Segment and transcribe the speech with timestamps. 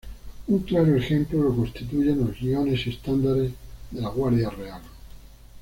[0.47, 3.51] Un claro ejemplo lo constituyen los guiones y estandartes
[3.91, 4.81] de la Guardia Real.